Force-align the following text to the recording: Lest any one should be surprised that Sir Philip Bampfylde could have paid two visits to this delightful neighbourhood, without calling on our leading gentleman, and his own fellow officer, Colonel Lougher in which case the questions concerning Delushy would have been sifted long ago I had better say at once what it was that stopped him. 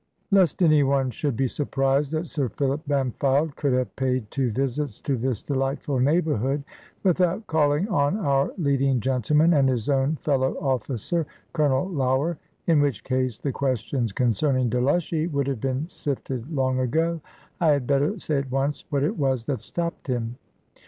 Lest 0.31 0.63
any 0.63 0.81
one 0.81 1.11
should 1.11 1.37
be 1.37 1.47
surprised 1.47 2.11
that 2.11 2.27
Sir 2.27 2.49
Philip 2.49 2.81
Bampfylde 2.87 3.55
could 3.55 3.71
have 3.73 3.95
paid 3.95 4.31
two 4.31 4.49
visits 4.51 4.99
to 5.01 5.15
this 5.15 5.43
delightful 5.43 5.99
neighbourhood, 5.99 6.63
without 7.03 7.45
calling 7.45 7.87
on 7.87 8.17
our 8.17 8.51
leading 8.57 8.99
gentleman, 8.99 9.53
and 9.53 9.69
his 9.69 9.89
own 9.89 10.15
fellow 10.15 10.55
officer, 10.59 11.27
Colonel 11.53 11.87
Lougher 11.87 12.39
in 12.65 12.81
which 12.81 13.03
case 13.03 13.37
the 13.37 13.51
questions 13.51 14.11
concerning 14.11 14.71
Delushy 14.71 15.31
would 15.31 15.45
have 15.45 15.61
been 15.61 15.87
sifted 15.87 16.51
long 16.51 16.79
ago 16.79 17.21
I 17.59 17.67
had 17.67 17.85
better 17.85 18.17
say 18.17 18.39
at 18.39 18.49
once 18.49 18.83
what 18.89 19.03
it 19.03 19.19
was 19.19 19.45
that 19.45 19.61
stopped 19.61 20.07
him. 20.07 20.35